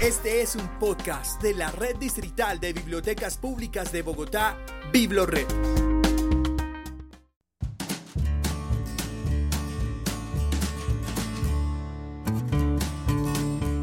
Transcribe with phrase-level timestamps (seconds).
[0.00, 4.58] Este es un podcast de la Red Distrital de Bibliotecas Públicas de Bogotá,
[4.92, 5.46] BibloRed.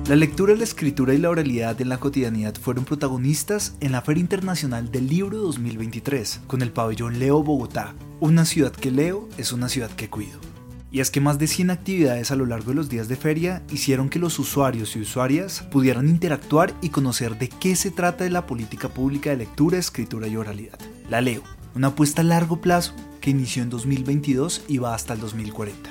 [0.07, 4.21] La lectura, la escritura y la oralidad en la cotidianidad fueron protagonistas en la Feria
[4.21, 7.95] Internacional del Libro 2023, con el pabellón Leo Bogotá.
[8.19, 10.50] Una ciudad que leo es una ciudad que cuido.
[10.91, 13.63] Y es que más de 100 actividades a lo largo de los días de feria
[13.71, 18.29] hicieron que los usuarios y usuarias pudieran interactuar y conocer de qué se trata de
[18.29, 20.77] la política pública de lectura, escritura y oralidad.
[21.09, 21.43] La leo,
[21.75, 25.89] una apuesta a largo plazo que inició en 2022 y va hasta el 2040.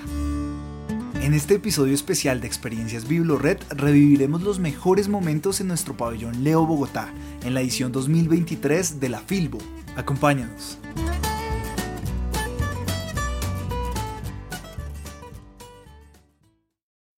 [1.23, 6.67] En este episodio especial de Experiencias BibloRed reviviremos los mejores momentos en nuestro pabellón Leo
[6.67, 7.13] Bogotá,
[7.43, 9.59] en la edición 2023 de la Filbo.
[9.97, 10.79] Acompáñanos.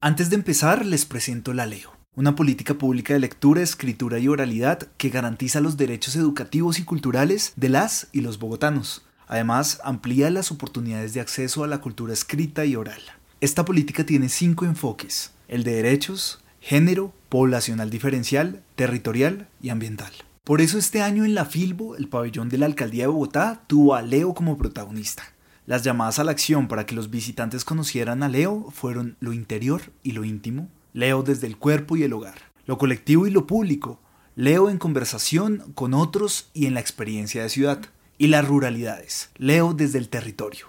[0.04, 4.88] Antes de empezar, les presento la Leo, una política pública de lectura, escritura y oralidad
[4.96, 9.06] que garantiza los derechos educativos y culturales de las y los bogotanos.
[9.28, 13.00] Además, amplía las oportunidades de acceso a la cultura escrita y oral.
[13.40, 20.10] Esta política tiene cinco enfoques, el de derechos, género, poblacional diferencial, territorial y ambiental.
[20.42, 23.94] Por eso este año en la Filbo, el pabellón de la Alcaldía de Bogotá tuvo
[23.94, 25.31] a Leo como protagonista.
[25.64, 29.80] Las llamadas a la acción para que los visitantes conocieran a Leo fueron lo interior
[30.02, 32.34] y lo íntimo, Leo desde el cuerpo y el hogar,
[32.66, 34.00] lo colectivo y lo público,
[34.34, 37.80] Leo en conversación con otros y en la experiencia de ciudad,
[38.18, 40.66] y las ruralidades, Leo desde el territorio.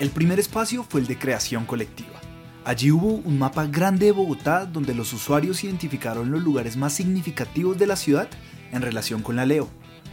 [0.00, 2.25] El primer espacio fue el de creación colectiva.
[2.66, 7.78] Allí hubo un mapa grande de Bogotá donde los usuarios identificaron los lugares más significativos
[7.78, 8.26] de la ciudad
[8.72, 9.68] en relación con la Leo.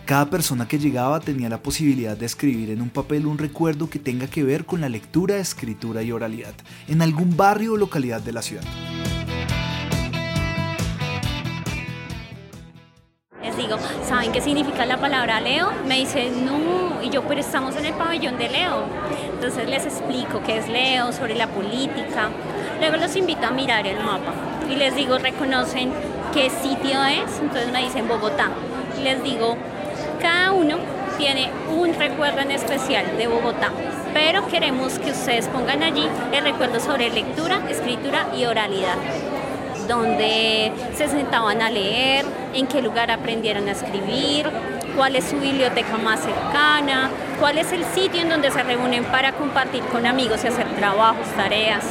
[0.05, 3.97] Cada persona que llegaba tenía la posibilidad de escribir en un papel un recuerdo que
[3.97, 6.53] tenga que ver con la lectura, escritura y oralidad
[6.87, 8.63] en algún barrio o localidad de la ciudad.
[13.41, 13.77] Les digo,
[14.07, 15.71] ¿saben qué significa la palabra Leo?
[15.87, 18.85] Me dicen, no, y yo, pero estamos en el pabellón de Leo.
[19.43, 22.29] Entonces les explico qué es Leo, sobre la política.
[22.79, 24.31] Luego los invito a mirar el mapa
[24.69, 25.91] y les digo, ¿reconocen
[26.33, 27.41] qué sitio es?
[27.41, 28.51] Entonces me dicen Bogotá.
[29.03, 29.57] Les digo,
[30.21, 30.77] cada uno
[31.17, 33.73] tiene un recuerdo en especial de Bogotá,
[34.13, 38.95] pero queremos que ustedes pongan allí el recuerdo sobre lectura, escritura y oralidad
[39.89, 44.49] donde se sentaban a leer, en qué lugar aprendieron a escribir,
[44.95, 47.09] cuál es su biblioteca más cercana,
[47.39, 51.27] cuál es el sitio en donde se reúnen para compartir con amigos y hacer trabajos,
[51.35, 51.85] tareas.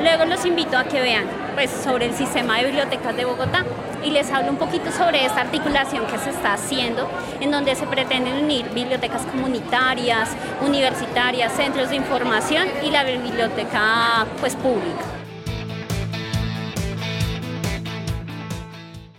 [0.00, 1.24] Luego los invito a que vean
[1.54, 3.64] pues, sobre el sistema de bibliotecas de Bogotá
[4.04, 7.08] y les hablo un poquito sobre esta articulación que se está haciendo,
[7.40, 10.30] en donde se pretenden unir bibliotecas comunitarias,
[10.60, 15.13] universitarias, centros de información y la biblioteca pues, pública.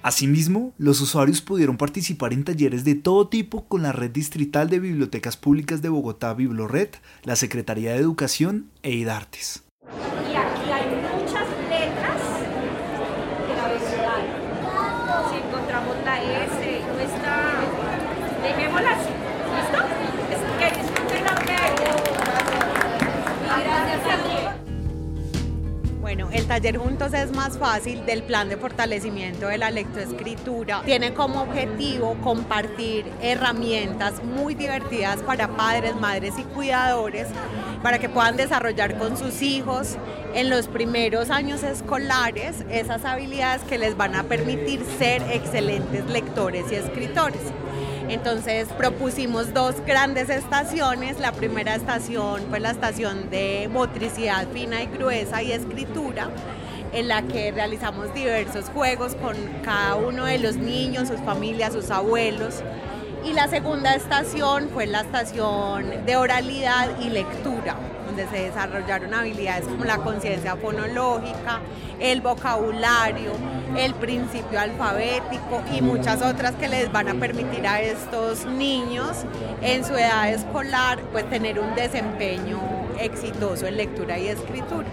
[0.05, 4.79] Asimismo, los usuarios pudieron participar en talleres de todo tipo con la Red Distrital de
[4.79, 6.89] Bibliotecas Públicas de Bogotá, BibloRed,
[7.23, 9.63] la Secretaría de Educación e IDARTES.
[10.31, 12.21] Y aquí hay muchas letras
[13.49, 13.55] de
[14.03, 14.15] la.
[15.31, 17.35] Si encontramos la S, está.
[26.55, 30.83] Taller Juntos es más fácil del plan de fortalecimiento de la lectoescritura.
[30.85, 37.27] Tiene como objetivo compartir herramientas muy divertidas para padres, madres y cuidadores
[37.83, 39.97] para que puedan desarrollar con sus hijos
[40.33, 46.71] en los primeros años escolares esas habilidades que les van a permitir ser excelentes lectores
[46.71, 47.41] y escritores.
[48.09, 51.19] Entonces propusimos dos grandes estaciones.
[51.19, 56.29] La primera estación fue la estación de motricidad fina y gruesa y escritura
[56.93, 61.91] en la que realizamos diversos juegos con cada uno de los niños, sus familias, sus
[61.91, 62.61] abuelos.
[63.25, 67.75] Y la segunda estación fue la estación de oralidad y lectura,
[68.15, 71.59] donde se desarrollaron habilidades como la conciencia fonológica,
[71.99, 73.33] el vocabulario,
[73.77, 79.25] el principio alfabético y muchas otras que les van a permitir a estos niños
[79.61, 82.59] en su edad escolar pues tener un desempeño
[82.99, 84.87] exitoso en lectura y escritura.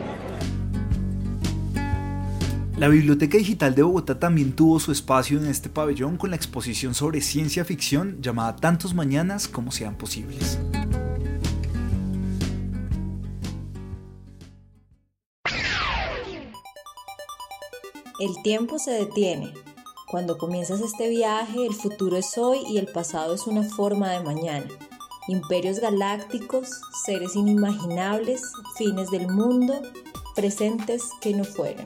[2.76, 6.94] La Biblioteca Digital de Bogotá también tuvo su espacio en este pabellón con la exposición
[6.94, 10.58] sobre ciencia ficción llamada Tantos Mañanas como sean posibles.
[18.20, 19.54] El tiempo se detiene.
[20.10, 24.20] Cuando comienzas este viaje, el futuro es hoy y el pasado es una forma de
[24.20, 24.66] mañana.
[25.28, 26.68] imperios galácticos,
[27.06, 28.42] seres inimaginables,
[28.76, 29.80] fines del mundo,
[30.34, 31.84] presentes que no fueron.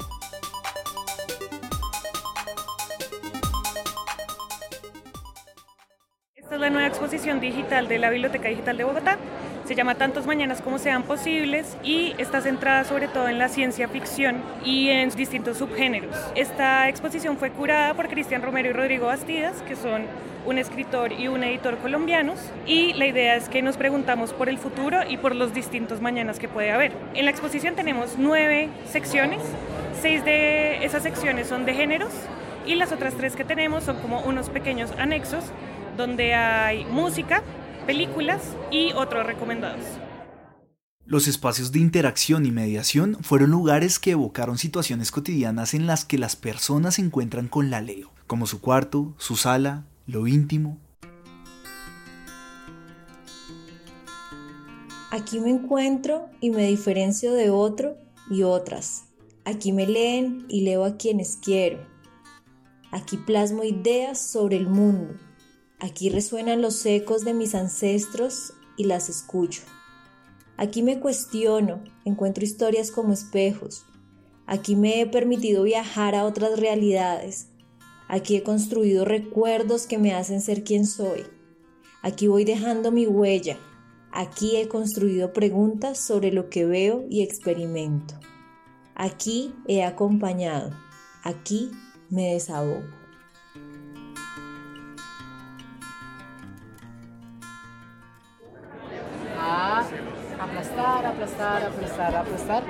[6.35, 9.19] Esta es la nueva exposición digital de la Biblioteca Digital de Bogotá.
[9.67, 13.89] Se llama Tantos Mañanas como sean posibles y está centrada sobre todo en la ciencia
[13.89, 16.15] ficción y en distintos subgéneros.
[16.37, 20.03] Esta exposición fue curada por Cristian Romero y Rodrigo Bastidas, que son
[20.47, 24.59] un escritor y un editor colombianos y la idea es que nos preguntamos por el
[24.59, 26.93] futuro y por los distintos mañanas que puede haber.
[27.15, 29.43] En la exposición tenemos nueve secciones,
[30.01, 32.13] seis de esas secciones son de géneros
[32.67, 35.43] y las otras tres que tenemos son como unos pequeños anexos
[35.97, 37.43] donde hay música,
[37.87, 39.85] películas y otros recomendados.
[41.05, 46.19] Los espacios de interacción y mediación fueron lugares que evocaron situaciones cotidianas en las que
[46.19, 50.79] las personas se encuentran con la Leo, como su cuarto, su sala, lo íntimo.
[55.13, 57.97] Aquí me encuentro y me diferencio de otro
[58.29, 59.05] y otras.
[59.45, 61.79] Aquí me leen y leo a quienes quiero.
[62.91, 65.15] Aquí plasmo ideas sobre el mundo.
[65.79, 69.63] Aquí resuenan los ecos de mis ancestros y las escucho.
[70.57, 73.85] Aquí me cuestiono, encuentro historias como espejos.
[74.47, 77.49] Aquí me he permitido viajar a otras realidades.
[78.09, 81.25] Aquí he construido recuerdos que me hacen ser quien soy.
[82.01, 83.59] Aquí voy dejando mi huella.
[84.13, 88.15] Aquí he construido preguntas sobre lo que veo y experimento.
[88.95, 90.71] Aquí he acompañado.
[91.23, 91.71] Aquí
[92.09, 93.06] me desahogo.
[99.47, 99.85] A
[100.41, 102.63] aplastar, aplastar, aplastar, aplastar,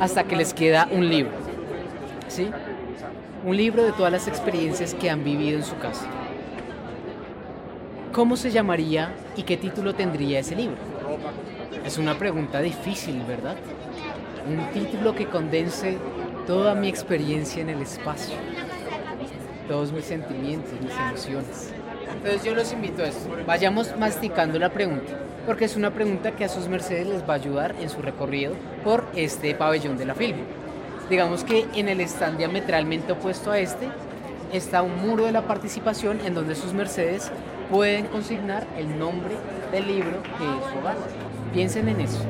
[0.00, 1.32] hasta que les queda un libro.
[2.28, 2.50] ¿Sí?
[3.44, 6.06] Un libro de todas las experiencias que han vivido en su casa.
[8.12, 10.76] ¿Cómo se llamaría y qué título tendría ese libro?
[11.84, 13.56] Es una pregunta difícil, ¿verdad?
[14.48, 15.98] Un título que condense
[16.46, 18.36] toda mi experiencia en el espacio,
[19.68, 21.74] todos mis sentimientos, mis emociones.
[22.16, 23.28] Entonces yo los invito a esto.
[23.46, 25.12] Vayamos masticando la pregunta,
[25.46, 28.54] porque es una pregunta que a sus mercedes les va a ayudar en su recorrido
[28.82, 30.38] por este pabellón de la film.
[31.10, 33.88] Digamos que en el stand diametralmente opuesto a este
[34.52, 37.30] está un muro de la participación en donde sus mercedes
[37.70, 39.34] pueden consignar el nombre
[39.72, 40.96] del libro que es su hogar.
[41.52, 42.20] Piensen en eso.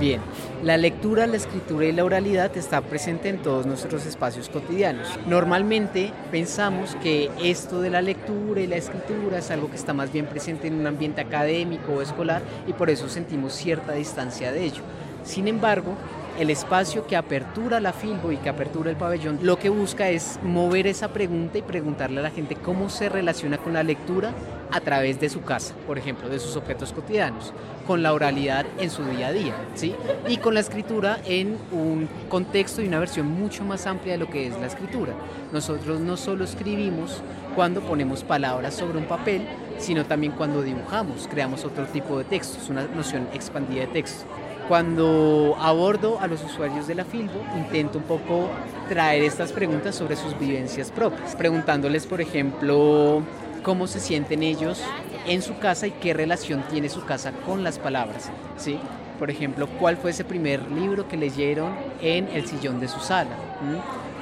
[0.00, 0.20] Bien,
[0.62, 5.08] la lectura, la escritura y la oralidad está presente en todos nuestros espacios cotidianos.
[5.26, 10.12] Normalmente pensamos que esto de la lectura y la escritura es algo que está más
[10.12, 14.66] bien presente en un ambiente académico o escolar y por eso sentimos cierta distancia de
[14.66, 14.82] ello.
[15.24, 15.96] Sin embargo,
[16.38, 20.38] el espacio que apertura la Filbo y que apertura el pabellón, lo que busca es
[20.44, 24.32] mover esa pregunta y preguntarle a la gente cómo se relaciona con la lectura
[24.70, 27.52] a través de su casa, por ejemplo, de sus objetos cotidianos,
[27.86, 29.94] con la oralidad en su día a día, ¿sí?
[30.28, 34.28] Y con la escritura en un contexto y una versión mucho más amplia de lo
[34.28, 35.14] que es la escritura.
[35.52, 37.22] Nosotros no solo escribimos
[37.54, 39.46] cuando ponemos palabras sobre un papel,
[39.78, 44.26] sino también cuando dibujamos, creamos otro tipo de textos, una noción expandida de texto.
[44.68, 48.50] Cuando abordo a los usuarios de la Filbo, intento un poco
[48.86, 53.22] traer estas preguntas sobre sus vivencias propias, preguntándoles, por ejemplo,
[53.62, 54.82] cómo se sienten ellos
[55.26, 58.78] en su casa y qué relación tiene su casa con las palabras, ¿sí?
[59.18, 63.36] Por ejemplo, cuál fue ese primer libro que leyeron en el sillón de su sala,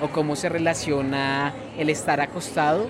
[0.02, 2.88] o cómo se relaciona el estar acostado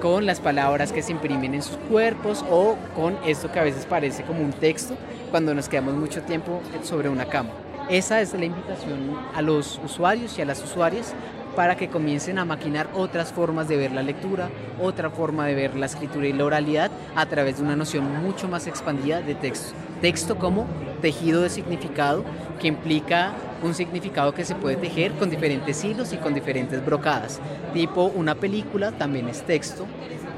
[0.00, 3.86] con las palabras que se imprimen en sus cuerpos o con esto que a veces
[3.86, 4.94] parece como un texto
[5.30, 7.50] cuando nos quedamos mucho tiempo sobre una cama.
[7.88, 11.14] Esa es la invitación a los usuarios y a las usuarias
[11.56, 15.74] para que comiencen a maquinar otras formas de ver la lectura, otra forma de ver
[15.74, 19.74] la escritura y la oralidad a través de una noción mucho más expandida de texto.
[20.02, 20.66] Texto como
[21.00, 22.24] tejido de significado
[22.60, 23.32] que implica
[23.62, 27.40] un significado que se puede tejer con diferentes hilos y con diferentes brocadas.
[27.72, 29.86] Tipo una película también es texto,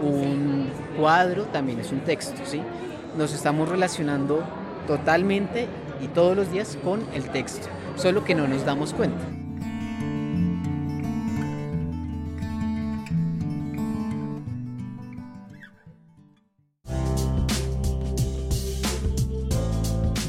[0.01, 2.63] un cuadro también es un texto, ¿sí?
[3.17, 4.45] Nos estamos relacionando
[4.87, 5.67] totalmente
[6.01, 9.48] y todos los días con el texto, solo que no nos damos cuenta.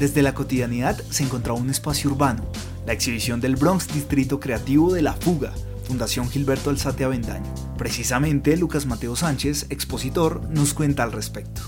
[0.00, 2.42] Desde la cotidianidad se encontraba un espacio urbano,
[2.86, 5.52] la exhibición del Bronx Distrito Creativo de La Fuga,
[5.84, 7.52] Fundación Gilberto Alzate Avendaño.
[7.76, 11.60] Precisamente Lucas Mateo Sánchez, expositor, nos cuenta al respecto.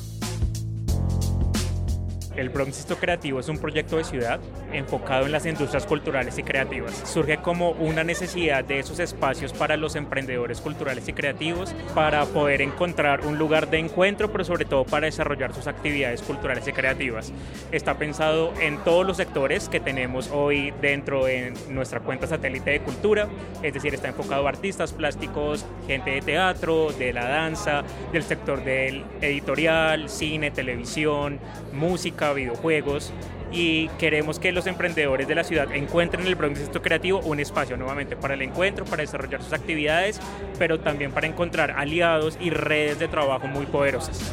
[2.42, 4.40] El Bronx Creativo es un proyecto de ciudad
[4.72, 6.92] enfocado en las industrias culturales y creativas.
[7.04, 12.60] Surge como una necesidad de esos espacios para los emprendedores culturales y creativos para poder
[12.60, 17.32] encontrar un lugar de encuentro, pero sobre todo para desarrollar sus actividades culturales y creativas.
[17.70, 22.80] Está pensado en todos los sectores que tenemos hoy dentro de nuestra cuenta satélite de
[22.80, 23.28] cultura,
[23.62, 28.64] es decir, está enfocado a artistas plásticos, gente de teatro, de la danza, del sector
[28.64, 31.38] del editorial, cine, televisión,
[31.72, 33.12] música, videojuegos
[33.52, 37.76] y queremos que los emprendedores de la ciudad encuentren en el Bronx Creativo un espacio
[37.76, 40.20] nuevamente para el encuentro, para desarrollar sus actividades,
[40.58, 44.32] pero también para encontrar aliados y redes de trabajo muy poderosas.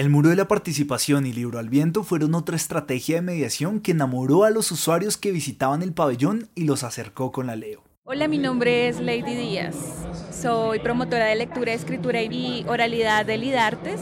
[0.00, 3.90] El muro de la participación y libro al viento fueron otra estrategia de mediación que
[3.90, 7.89] enamoró a los usuarios que visitaban el pabellón y los acercó con la Leo.
[8.04, 10.06] Hola, mi nombre es Lady Díaz.
[10.32, 14.00] Soy promotora de lectura, escritura y oralidad de Lidartes.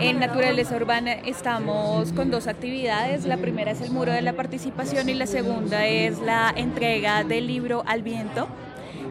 [0.00, 3.24] En Naturaleza Urbana estamos con dos actividades.
[3.24, 7.46] La primera es el muro de la participación y la segunda es la entrega del
[7.46, 8.48] libro al viento.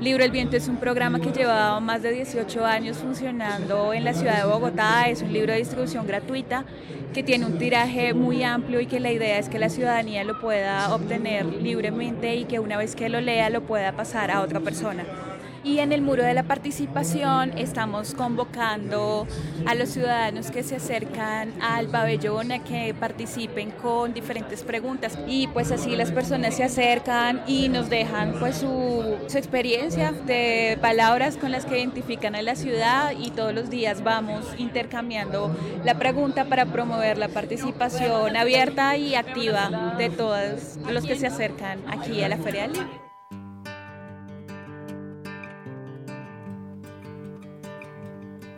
[0.01, 4.13] Libro El Viento es un programa que lleva más de 18 años funcionando en la
[4.13, 5.09] ciudad de Bogotá.
[5.09, 6.65] Es un libro de distribución gratuita
[7.13, 10.39] que tiene un tiraje muy amplio y que la idea es que la ciudadanía lo
[10.39, 14.59] pueda obtener libremente y que una vez que lo lea lo pueda pasar a otra
[14.59, 15.05] persona.
[15.67, 19.27] Y en el muro de la participación estamos convocando
[19.65, 25.19] a los ciudadanos que se acercan al pabellón a que participen con diferentes preguntas.
[25.27, 30.77] Y pues así las personas se acercan y nos dejan pues su, su experiencia de
[30.79, 35.99] palabras con las que identifican a la ciudad y todos los días vamos intercambiando la
[35.99, 42.23] pregunta para promover la participación abierta y activa de todos los que se acercan aquí
[42.23, 43.06] a la Feria del Libro.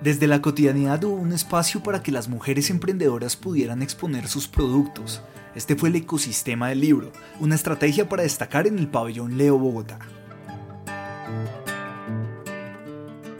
[0.02, 5.22] Desde la cotidianidad hubo un espacio para que las mujeres emprendedoras pudieran exponer sus productos.
[5.56, 10.00] Este fue el ecosistema del libro, una estrategia para destacar en el pabellón Leo Bogotá.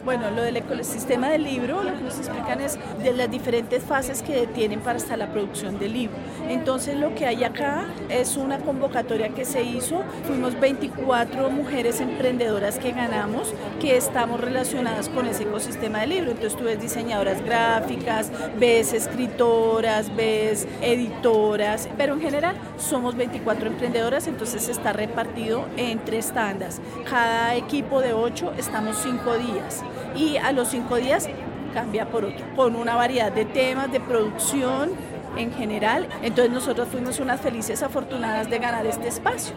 [0.10, 4.24] Bueno, lo del ecosistema del libro, lo que nos explican es de las diferentes fases
[4.24, 6.18] que tienen para hasta la producción del libro.
[6.50, 12.80] Entonces lo que hay acá es una convocatoria que se hizo, fuimos 24 mujeres emprendedoras
[12.80, 16.32] que ganamos, que estamos relacionadas con ese ecosistema del libro.
[16.32, 24.26] Entonces tú ves diseñadoras gráficas, ves escritoras, ves editoras, pero en general somos 24 emprendedoras,
[24.26, 26.82] entonces está repartido en tres tandas.
[27.08, 29.84] Cada equipo de 8 estamos 5 días
[30.16, 31.30] y a los cinco días
[31.74, 34.92] cambia por otro, con una variedad de temas, de producción
[35.38, 36.08] en general.
[36.22, 39.56] Entonces nosotros fuimos unas felices afortunadas de ganar este espacio.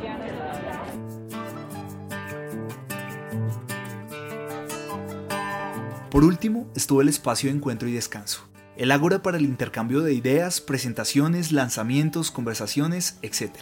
[6.10, 8.46] Por último, estuvo el espacio de encuentro y descanso.
[8.76, 13.52] El ágora para el intercambio de ideas, presentaciones, lanzamientos, conversaciones, etc.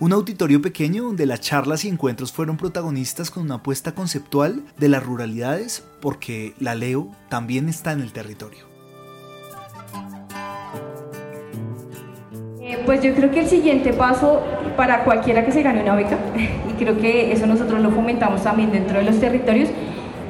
[0.00, 4.88] Un auditorio pequeño donde las charlas y encuentros fueron protagonistas con una apuesta conceptual de
[4.88, 8.60] las ruralidades porque la Leo también está en el territorio.
[12.60, 14.40] Eh, pues yo creo que el siguiente paso
[14.76, 16.16] para cualquiera que se gane una beca,
[16.70, 19.68] y creo que eso nosotros lo fomentamos también dentro de los territorios,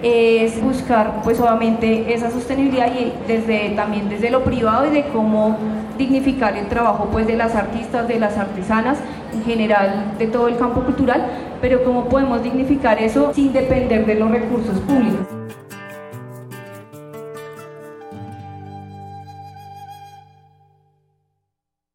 [0.02, 5.58] es buscar pues obviamente esa sostenibilidad y desde, también desde lo privado y de cómo
[5.98, 8.98] dignificar el trabajo pues de las artistas, de las artesanas,
[9.44, 14.30] general de todo el campo cultural, pero cómo podemos dignificar eso sin depender de los
[14.30, 15.26] recursos públicos.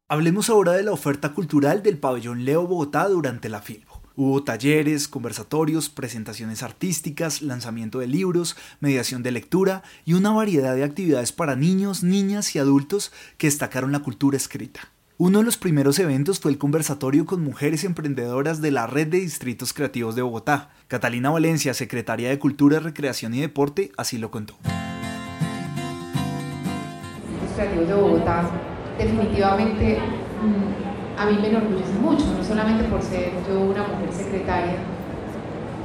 [0.06, 4.00] Hablemos ahora de la oferta cultural del pabellón Leo Bogotá durante la FILBO.
[4.16, 10.84] Hubo talleres, conversatorios, presentaciones artísticas, lanzamiento de libros, mediación de lectura y una variedad de
[10.84, 14.93] actividades para niños, niñas y adultos que destacaron la cultura escrita.
[15.16, 19.20] Uno de los primeros eventos fue el conversatorio con mujeres emprendedoras de la Red de
[19.20, 20.70] Distritos Creativos de Bogotá.
[20.88, 24.54] Catalina Valencia, secretaria de Cultura, Recreación y Deporte, así lo contó.
[27.54, 28.50] Creativos de Bogotá
[28.98, 34.78] definitivamente mm, a mí me enorgullece mucho, no solamente por ser yo una mujer secretaria,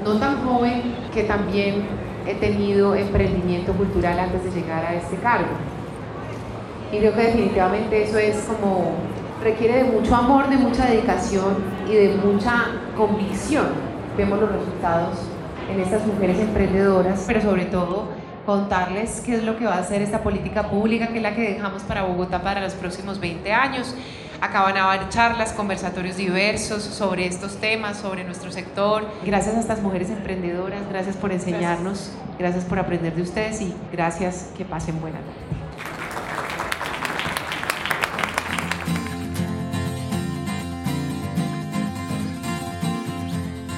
[0.04, 0.82] no tan joven
[1.14, 1.84] que también
[2.26, 5.52] he tenido emprendimiento cultural antes de llegar a este cargo.
[6.92, 8.94] Y creo que definitivamente eso es como,
[9.44, 12.66] requiere de mucho amor, de mucha dedicación y de mucha
[12.98, 13.68] convicción.
[14.18, 15.18] Vemos los resultados
[15.72, 18.10] en estas mujeres emprendedoras, pero sobre todo
[18.46, 21.54] contarles qué es lo que va a hacer esta política pública, que es la que
[21.54, 23.96] dejamos para Bogotá para los próximos 20 años
[24.42, 29.06] Acá van a haber charlas, conversatorios diversos sobre estos temas, sobre nuestro sector.
[29.26, 34.52] Gracias a estas mujeres emprendedoras, gracias por enseñarnos, gracias por aprender de ustedes y gracias,
[34.58, 35.59] que pasen buena noche.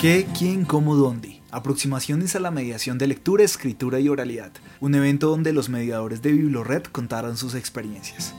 [0.02, 1.42] ¿Qué, quién, cómo, dónde?
[1.52, 4.50] Aproximaciones a la mediación de lectura, escritura y oralidad.
[4.80, 8.34] Un evento donde los mediadores de Biblored contaron sus experiencias.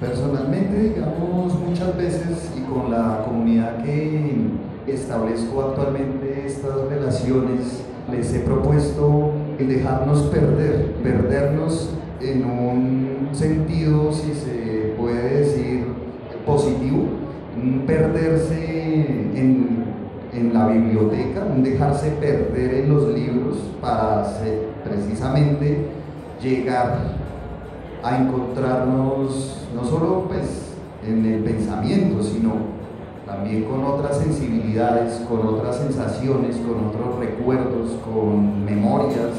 [0.00, 4.36] Personalmente, digamos, muchas veces y con la comunidad que
[4.86, 11.90] establezco actualmente estas relaciones, les he propuesto el dejarnos perder, perdernos
[12.22, 15.84] en un sentido, si se puede decir,
[16.46, 17.06] positivo,
[17.86, 18.94] perderse
[19.34, 19.83] en
[20.34, 24.26] en la biblioteca, un dejarse perder en los libros para
[24.82, 25.86] precisamente
[26.42, 26.98] llegar
[28.02, 30.74] a encontrarnos no solo pues
[31.06, 32.74] en el pensamiento, sino
[33.26, 39.30] también con otras sensibilidades, con otras sensaciones, con otros recuerdos, con memorias.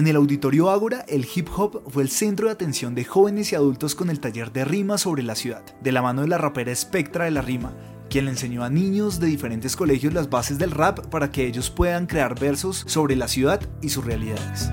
[0.00, 3.54] En el Auditorio Ágora, el hip hop fue el centro de atención de jóvenes y
[3.54, 6.72] adultos con el taller de rima sobre la ciudad, de la mano de la rapera
[6.72, 7.74] Espectra de la Rima,
[8.08, 11.68] quien le enseñó a niños de diferentes colegios las bases del rap para que ellos
[11.68, 14.70] puedan crear versos sobre la ciudad y sus realidades.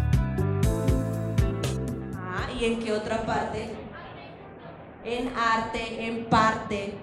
[2.15, 3.71] Ah, ¿y en qué otra parte?
[5.03, 6.93] En arte, en parte,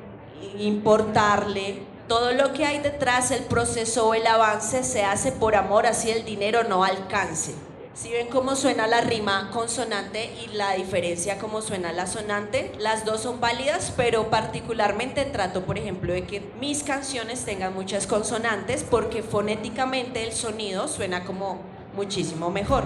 [0.59, 1.83] importarle.
[2.09, 6.09] Todo lo que hay detrás, el proceso o el avance se hace por amor, así
[6.09, 7.53] el dinero no alcance.
[7.95, 13.05] Si ven cómo suena la rima consonante y la diferencia cómo suena la sonante, las
[13.05, 18.83] dos son válidas, pero particularmente trato, por ejemplo, de que mis canciones tengan muchas consonantes
[18.83, 21.61] porque fonéticamente el sonido suena como
[21.95, 22.83] muchísimo mejor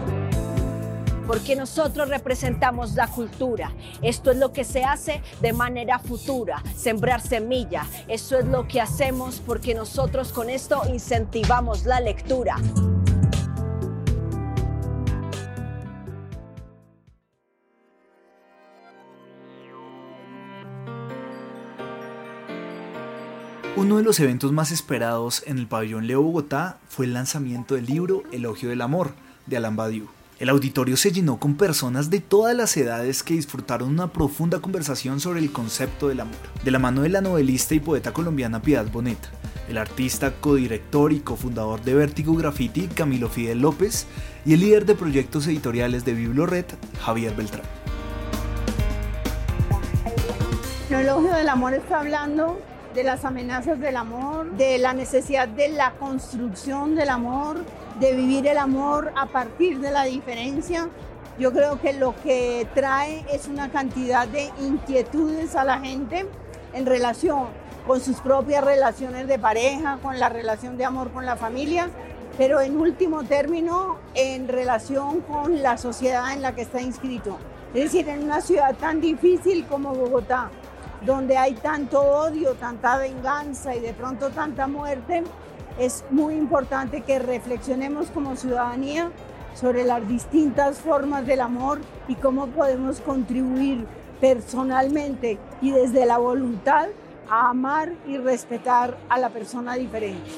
[1.26, 3.74] porque nosotros representamos la cultura.
[4.00, 7.84] Esto es lo que se hace de manera futura, sembrar semilla.
[8.08, 12.56] Eso es lo que hacemos porque nosotros con esto incentivamos la lectura.
[23.78, 27.86] Uno de los eventos más esperados en el pabellón Leo Bogotá fue el lanzamiento del
[27.86, 29.12] libro Elogio del Amor
[29.46, 30.08] de Alain Badiou.
[30.40, 35.20] El auditorio se llenó con personas de todas las edades que disfrutaron una profunda conversación
[35.20, 38.90] sobre el concepto del amor, de la mano de la novelista y poeta colombiana Piedad
[38.90, 39.20] Bonet,
[39.68, 44.08] el artista, codirector y cofundador de Vértigo Graffiti Camilo Fidel López
[44.44, 46.66] y el líder de proyectos editoriales de Biblored
[47.00, 47.62] Javier Beltrán.
[50.90, 52.58] El elogio del amor está hablando
[52.94, 57.64] de las amenazas del amor, de la necesidad de la construcción del amor,
[58.00, 60.88] de vivir el amor a partir de la diferencia.
[61.38, 66.26] Yo creo que lo que trae es una cantidad de inquietudes a la gente
[66.72, 67.46] en relación
[67.86, 71.88] con sus propias relaciones de pareja, con la relación de amor con la familia,
[72.36, 77.38] pero en último término en relación con la sociedad en la que está inscrito.
[77.74, 80.50] Es decir, en una ciudad tan difícil como Bogotá,
[81.04, 85.22] donde hay tanto odio, tanta venganza y de pronto tanta muerte,
[85.78, 89.10] es muy importante que reflexionemos como ciudadanía
[89.54, 93.86] sobre las distintas formas del amor y cómo podemos contribuir
[94.20, 96.88] personalmente y desde la voluntad
[97.30, 100.30] a amar y respetar a la persona diferente.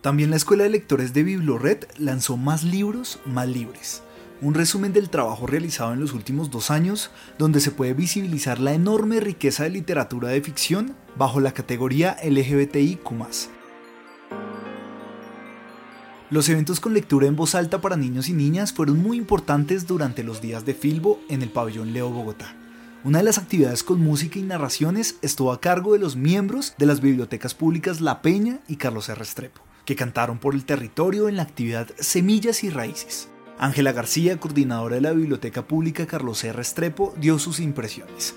[0.00, 4.02] También la Escuela de Lectores de Biblored lanzó Más libros, más libres
[4.42, 8.72] un resumen del trabajo realizado en los últimos dos años, donde se puede visibilizar la
[8.72, 13.10] enorme riqueza de literatura de ficción bajo la categoría LGBTIQ.
[16.30, 20.22] Los eventos con lectura en voz alta para niños y niñas fueron muy importantes durante
[20.22, 22.54] los días de Filbo en el pabellón Leo Bogotá.
[23.02, 26.86] Una de las actividades con música y narraciones estuvo a cargo de los miembros de
[26.86, 29.08] las bibliotecas públicas La Peña y Carlos.
[29.08, 33.28] Restrepo, que cantaron por el territorio en la actividad Semillas y Raíces.
[33.60, 36.54] Ángela García, coordinadora de la Biblioteca Pública Carlos R.
[36.54, 38.34] Restrepo, dio sus impresiones.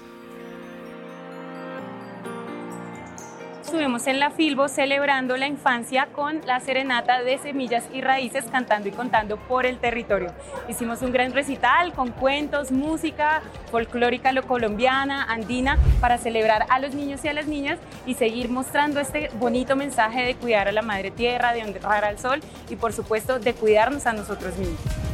[3.63, 8.89] Estuvimos en la Filbo celebrando la infancia con la serenata de semillas y raíces cantando
[8.89, 10.33] y contando por el territorio.
[10.67, 16.93] Hicimos un gran recital con cuentos, música folclórica lo colombiana, andina, para celebrar a los
[16.93, 20.81] niños y a las niñas y seguir mostrando este bonito mensaje de cuidar a la
[20.81, 25.12] madre tierra, de honrar al sol y por supuesto de cuidarnos a nosotros mismos.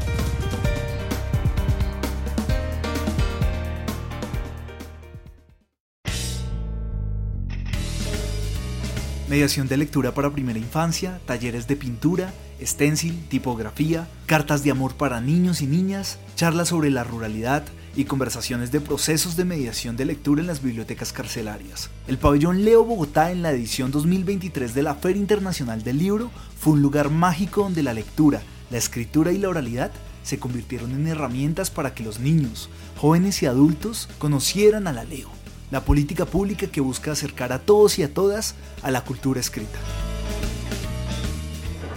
[9.30, 15.22] Mediación de lectura para primera infancia, talleres de pintura, stencil, tipografía, cartas de amor para
[15.22, 17.64] niños y niñas, charlas sobre la ruralidad
[17.96, 21.92] y conversaciones de procesos de mediación de lectura en las bibliotecas carcelarias.
[22.08, 26.74] El pabellón Leo Bogotá en la edición 2023 de la Feria Internacional del Libro fue
[26.74, 29.92] un lugar mágico donde la lectura, la escritura y la oralidad
[30.24, 35.39] se convirtieron en herramientas para que los niños, jóvenes y adultos conocieran a la Leo
[35.72, 39.78] la política pública que busca acercar a todos y a todas a la cultura escrita.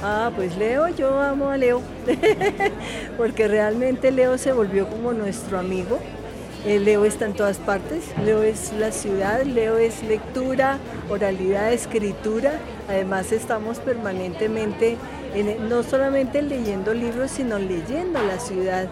[0.02, 1.80] Ah, pues Leo, yo amo a Leo,
[3.16, 6.00] porque realmente Leo se volvió como nuestro amigo.
[6.66, 12.52] Eh, Leo está en todas partes, Leo es la ciudad, Leo es lectura, oralidad, escritura.
[12.88, 14.96] Además estamos permanentemente,
[15.68, 18.88] no solamente leyendo libros, sino leyendo la ciudad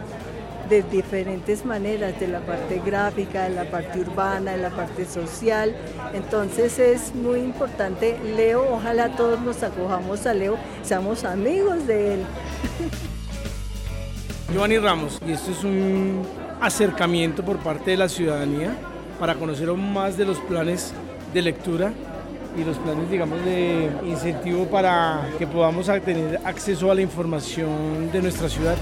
[0.70, 5.74] de diferentes maneras, de la parte gráfica, de la parte urbana, de la parte social.
[6.14, 12.24] Entonces es muy importante, Leo, ojalá todos nos acojamos a Leo, seamos amigos de él.
[14.52, 16.22] Giovanni Ramos, y esto es un
[16.60, 18.76] acercamiento por parte de la ciudadanía
[19.18, 20.92] para conocer aún más de los planes
[21.34, 21.92] de lectura
[22.56, 28.22] y los planes, digamos, de incentivo para que podamos tener acceso a la información de
[28.22, 28.76] nuestra ciudad.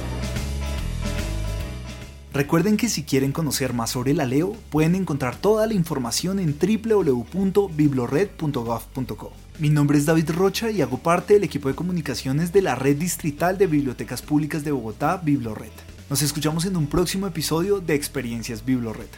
[2.32, 6.56] Recuerden que si quieren conocer más sobre la Leo, pueden encontrar toda la información en
[6.58, 9.32] www.biblored.gov.co.
[9.58, 12.98] Mi nombre es David Rocha y hago parte del equipo de comunicaciones de la Red
[12.98, 15.72] Distrital de Bibliotecas Públicas de Bogotá, Biblored.
[16.10, 19.08] Nos escuchamos en un próximo episodio de Experiencias Biblored.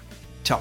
[0.44, 0.60] Chao.